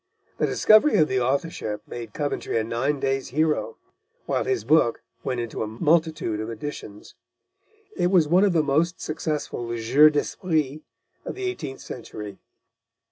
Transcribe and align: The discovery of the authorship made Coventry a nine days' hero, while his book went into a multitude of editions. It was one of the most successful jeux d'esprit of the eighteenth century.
The 0.39 0.47
discovery 0.47 0.95
of 0.97 1.07
the 1.07 1.19
authorship 1.21 1.83
made 1.87 2.11
Coventry 2.15 2.57
a 2.57 2.63
nine 2.63 2.99
days' 2.99 3.27
hero, 3.27 3.77
while 4.25 4.45
his 4.45 4.63
book 4.63 5.03
went 5.23 5.39
into 5.39 5.61
a 5.61 5.67
multitude 5.67 6.39
of 6.39 6.49
editions. 6.49 7.13
It 7.95 8.07
was 8.07 8.27
one 8.27 8.43
of 8.43 8.53
the 8.53 8.63
most 8.63 8.99
successful 8.99 9.69
jeux 9.77 10.09
d'esprit 10.09 10.81
of 11.23 11.35
the 11.35 11.43
eighteenth 11.43 11.81
century. 11.81 12.39